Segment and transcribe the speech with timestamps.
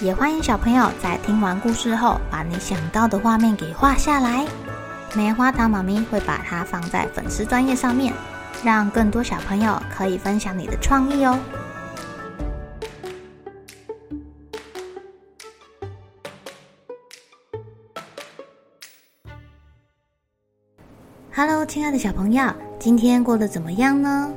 [0.00, 4.46] 也欢迎小朋友在听完故事后，把你想到的画面给画下来。
[5.14, 8.12] 棉花糖妈咪会把它放在粉丝专页上面，
[8.62, 11.38] 让更多小朋友可以分享你的创意哦。
[21.34, 24.30] Hello，亲爱的小朋友，今天过得怎么样呢？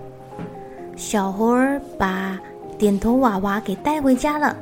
[0.95, 2.39] 小猴儿把
[2.77, 4.55] 点头娃娃给带回家了。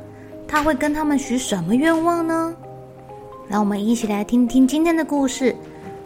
[0.48, 2.54] 他会跟他们许什么愿望呢？
[3.46, 5.54] 让我们一起来听听今天的故事。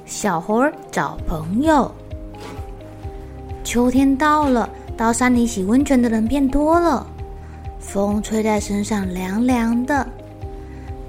[0.05, 1.91] 小猴找朋友。
[3.63, 7.07] 秋天到了，到山里洗温泉的人变多了，
[7.79, 10.05] 风吹在身上凉凉的。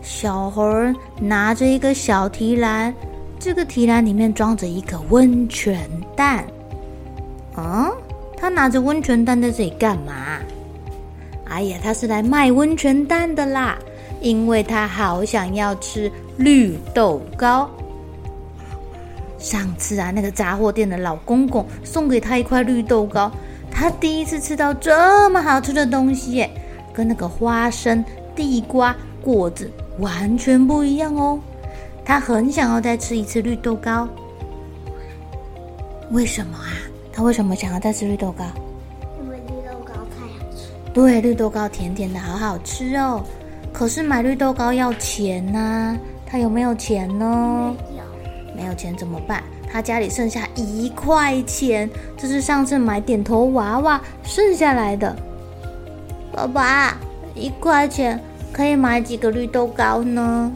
[0.03, 2.93] 小猴儿拿着一个小提篮，
[3.39, 6.45] 这个提篮里面装着一个温泉蛋。
[7.57, 7.91] 嗯，
[8.37, 10.37] 他拿着温泉蛋在这里干嘛？
[11.45, 13.77] 哎呀，他是来卖温泉蛋的啦，
[14.21, 17.69] 因为他好想要吃绿豆糕。
[19.37, 23.31] 上次啊，那个杂货店的老公公送给他一块绿豆糕，
[23.69, 26.49] 他第一次吃到这么好吃的东西耶，
[26.93, 31.39] 跟那个花生、地瓜、果子完全不一样哦。
[32.05, 34.07] 他很想要再吃一次绿豆糕。
[36.11, 36.71] 为什么啊？
[37.11, 38.45] 他为什么想要再吃绿豆糕？
[40.93, 43.23] 对，绿豆糕甜甜的，好好吃哦。
[43.71, 47.75] 可是买绿豆糕要钱呐、啊，他有没有钱呢？
[47.89, 48.03] 没有，
[48.57, 49.41] 没有钱怎么办？
[49.71, 55.15] 他家里剩下一块钱，这是上次买点头娃娃剩下来的。
[56.31, 56.95] 爸爸，
[57.33, 58.19] 一块钱
[58.51, 60.51] 可以买几个绿豆糕呢？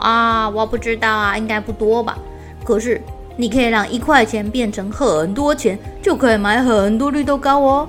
[0.00, 2.18] 啊，我不知道啊，应该不多吧。
[2.64, 3.00] 可是
[3.36, 7.88] 你可以让一块钱变成很多钱，就可以买很多绿豆糕哦。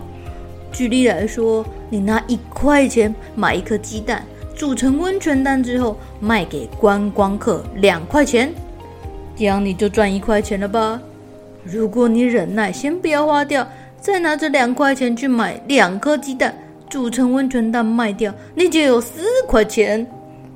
[0.75, 4.21] 举例来说，你拿一块钱买一颗鸡蛋，
[4.53, 8.53] 煮成温泉蛋之后卖给观光客两块钱，
[9.37, 11.01] 这样你就赚一块钱了吧？
[11.63, 13.65] 如果你忍耐，先不要花掉，
[14.01, 16.53] 再拿着两块钱去买两颗鸡蛋，
[16.89, 20.05] 煮成温泉蛋卖掉，你就有四块钱，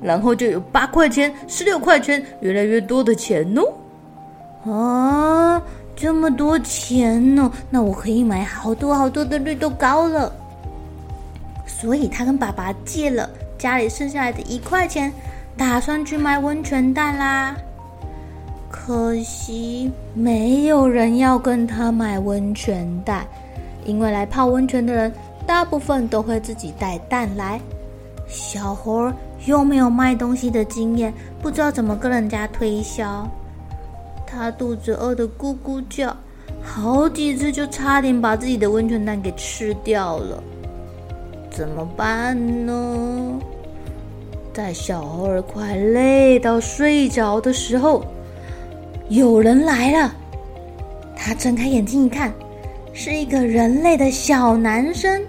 [0.02, 3.72] 然后就有八块钱、十六块钱，越来越多的钱哦。
[4.70, 5.62] 啊！
[6.00, 10.32] 这么多钱呢，那我可以买好多好多的绿豆糕了。
[11.66, 13.28] 所以他跟爸爸借了
[13.58, 15.12] 家里剩下来的一块钱，
[15.58, 17.54] 打算去买温泉蛋啦。
[18.70, 23.26] 可惜没有人要跟他买温泉蛋，
[23.84, 25.12] 因为来泡温泉的人
[25.46, 27.60] 大部分都会自己带蛋来。
[28.26, 29.12] 小猴
[29.44, 31.12] 又没有卖东西的经验，
[31.42, 33.28] 不知道怎么跟人家推销。
[34.30, 36.16] 他肚子饿得咕咕叫，
[36.62, 40.42] 好几次就差点把自己的温泉蛋给吃掉了，
[41.50, 43.40] 怎么办呢？
[44.52, 48.04] 在小猴儿快累到睡着的时候，
[49.08, 50.14] 有人来了。
[51.16, 52.32] 他睁开眼睛一看，
[52.92, 55.22] 是一个人类的小男生，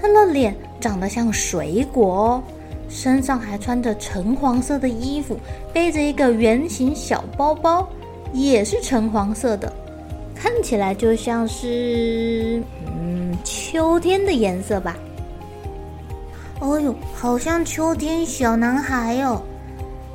[0.00, 2.42] 他的脸长得像水果，
[2.88, 5.38] 身上还穿着橙黄色的衣服，
[5.72, 7.88] 背着一个圆形小包包。
[8.32, 9.72] 也是橙黄色的，
[10.34, 14.96] 看起来就像是嗯秋天的颜色吧。
[16.60, 19.40] 哦呦，好像秋天小男孩哦。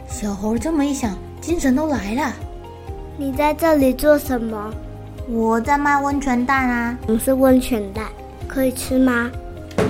[0.07, 2.33] 小猴这么一想，精神都来了。
[3.17, 4.73] 你在这里做什么？
[5.29, 6.97] 我在卖温泉蛋啊。
[7.05, 8.05] 什么是温泉蛋？
[8.47, 9.31] 可以吃吗？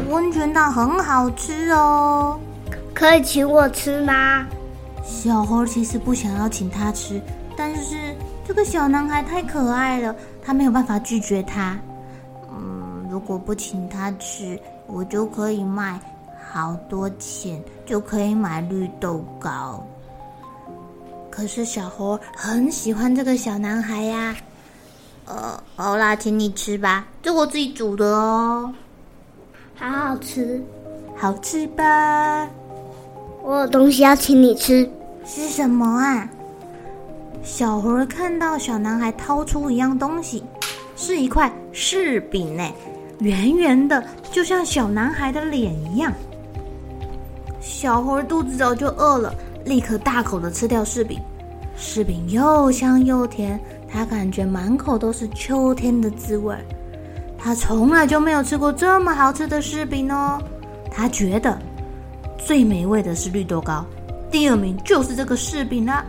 [0.09, 2.39] 温泉蛋很好吃哦。
[2.94, 4.45] 可以请我吃吗？
[5.03, 7.19] 小猴其实不想要请他吃。
[7.55, 8.15] 但是
[8.47, 11.79] 这个小男孩太可爱了，他没有办法拒绝他。
[12.50, 16.00] 嗯，如果不请他吃，我就可以卖
[16.51, 19.85] 好多钱，就可以买绿豆糕。
[21.29, 24.35] 可是小猴很喜欢这个小男孩呀。
[25.25, 28.73] 呃，好啦，请你吃吧，这我自己煮的哦，
[29.75, 30.61] 好好吃，
[31.15, 32.47] 好吃吧？
[33.41, 34.89] 我有东西要请你吃，
[35.25, 36.29] 是什么啊？
[37.44, 40.42] 小猴看到小男孩掏出一样东西，
[40.95, 42.63] 是一块柿饼呢，
[43.19, 44.01] 圆圆的，
[44.31, 46.12] 就像小男孩的脸一样。
[47.60, 49.36] 小猴肚子早就饿了，
[49.66, 51.19] 立刻大口的吃掉柿饼。
[51.78, 53.60] 柿饼又香又甜，
[53.90, 56.56] 他感觉满口都是秋天的滋味。
[57.38, 60.42] 他从来就没有吃过这么好吃的柿饼哦。
[60.90, 61.60] 他觉得
[62.38, 63.86] 最美味的是绿豆糕，
[64.31, 66.06] 第二名就是这个柿饼啦。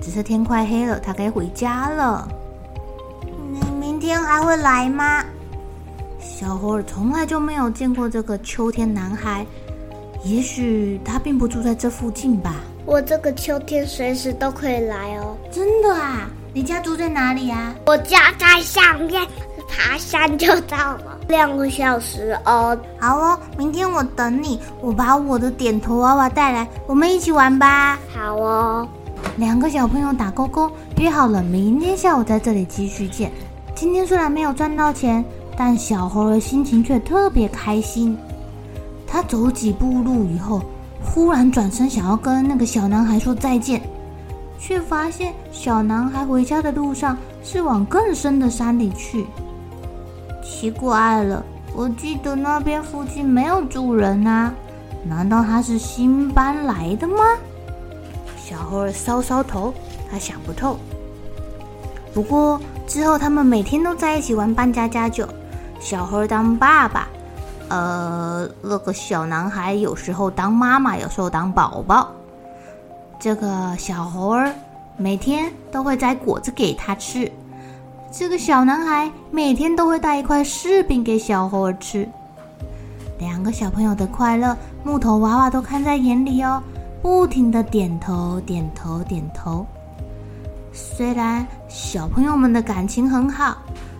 [0.00, 2.26] 只是天快黑了，他该回家了。
[3.52, 5.24] 你明天还会来吗？
[6.18, 9.46] 小猴儿从来就没有见过这个秋天男孩，
[10.24, 12.56] 也许他并不住在这附近吧。
[12.86, 15.36] 我这个秋天随时都可以来哦。
[15.50, 16.28] 真的啊？
[16.52, 17.74] 你家住在哪里啊？
[17.86, 19.24] 我家在上面，
[19.68, 22.76] 爬山就到了，两个小时哦。
[22.98, 27.98] 好哦，明天我等你，我把我的点头娃娃带来，我们一起玩吧。
[28.14, 28.88] 好哦。
[29.40, 33.32] 两个小朋友打勾勾，约好了明天下午在这里继续见。
[33.74, 35.24] 今天虽然没有赚到钱，
[35.56, 38.14] 但小猴儿心情却特别开心。
[39.06, 40.60] 他走几步路以后，
[41.02, 43.80] 忽然转身想要跟那个小男孩说再见，
[44.58, 49.24] 却发现小男孩回家的路上是往更深的山里去。
[50.44, 51.42] 奇怪了，
[51.74, 54.52] 我记得那边附近没有住人啊，
[55.02, 57.24] 难道他是新搬来的吗？
[58.50, 59.72] 小猴儿搔搔头，
[60.10, 60.76] 他想不透。
[62.12, 65.24] 不过之后他们每天都在一起玩扮家家酒，
[65.78, 67.06] 小猴儿当爸爸，
[67.68, 72.10] 呃，那个小男孩有时候当妈妈，有时候当宝宝。
[73.20, 74.52] 这个小猴儿
[74.96, 77.30] 每天都会摘果子给他吃，
[78.10, 82.08] 这个小男孩每天都会带一块柿饼给小猴儿吃。
[83.20, 86.60] 两个小朋友的快乐，木头娃娃都看在眼里哦。
[87.02, 89.64] 不停的点头，点头，点头。
[90.72, 93.56] 虽然小朋友们的感情很好，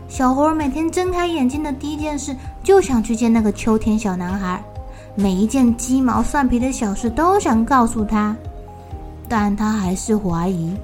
[0.09, 4.63] 小猴每天睁开眼睛的第一件事就想去见那个秋天小男孩，
[5.15, 8.37] 每一件鸡毛蒜皮的小事都想告诉他，
[9.29, 10.75] 但他还是怀疑：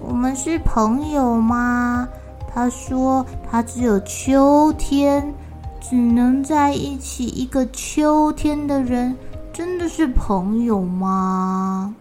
[0.00, 2.08] 我们是朋友吗？
[2.54, 5.34] 他说他只有秋天，
[5.80, 9.14] 只能在一起一个秋天的人。
[9.52, 11.94] 真的是朋友吗？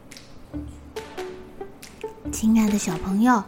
[2.32, 3.44] 亲爱的小朋友，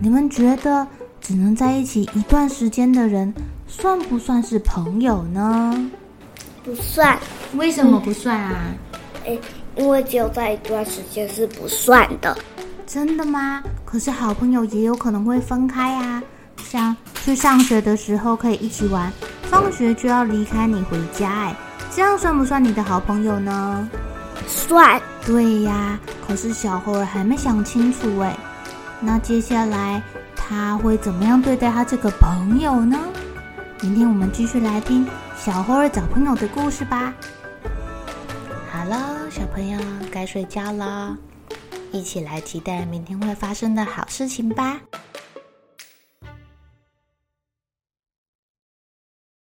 [0.00, 0.86] 你们觉得
[1.18, 3.32] 只能在一起一段时间的人，
[3.66, 5.90] 算不算是朋友呢？
[6.62, 7.18] 不算。
[7.54, 8.66] 为什么不算啊？
[9.24, 9.40] 诶，
[9.76, 12.36] 因为只有在一段时间是不算的。
[12.86, 13.62] 真的吗？
[13.86, 16.22] 可是好朋友也有可能会分开啊，
[16.58, 19.10] 像去上学的时候可以一起玩，
[19.50, 21.56] 放学就要离开你回家，哎。
[21.90, 23.88] 这样算不算你的好朋友呢？
[24.46, 25.00] 算。
[25.26, 28.36] 对呀，可是小猴儿还没想清楚哎。
[29.00, 30.02] 那接下来
[30.34, 32.98] 他会怎么样对待他这个朋友呢？
[33.80, 35.06] 明天我们继续来听
[35.36, 37.12] 小猴儿找朋友的故事吧。
[38.70, 39.78] 好了，小朋友
[40.10, 41.16] 该睡觉了，
[41.92, 44.78] 一起来期待明天会发生的好事情吧。